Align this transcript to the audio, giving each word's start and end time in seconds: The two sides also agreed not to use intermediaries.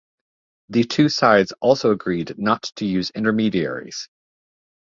The 0.69 0.83
two 0.83 1.09
sides 1.09 1.53
also 1.61 1.91
agreed 1.91 2.35
not 2.39 2.63
to 2.77 2.85
use 2.87 3.11
intermediaries. 3.11 4.09